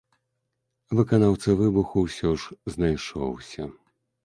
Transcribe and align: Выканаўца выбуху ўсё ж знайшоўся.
Выканаўца 0.99 1.55
выбуху 1.61 1.97
ўсё 2.07 2.33
ж 2.41 2.75
знайшоўся. 2.77 3.71